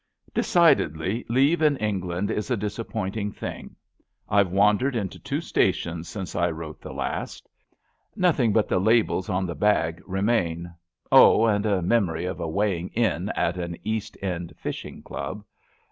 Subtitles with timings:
[0.33, 3.75] Decidedly, leave in England is a disappointing thing.
[4.31, 7.49] IVe wandered into two stations since I LETTERS ON LEAVE 223 wrote the last.
[8.17, 10.73] Nothing but the labels on the bag remain—
[11.11, 15.45] oh, and a memory of a weighing in at an East End fishing club.